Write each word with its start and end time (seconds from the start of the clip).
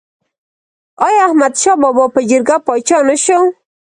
آیا 1.05 1.21
احمد 1.27 1.53
شاه 1.61 1.77
بابا 1.81 2.05
په 2.15 2.19
جرګه 2.29 2.57
پاچا 2.67 2.97
نه 3.09 3.15
شو؟ 3.23 3.39